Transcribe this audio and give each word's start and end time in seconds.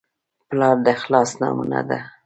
پلار 0.49 0.75
د 0.85 0.87
اخلاص 0.95 1.29
نمونه 1.41 1.79
ده. 1.89 1.99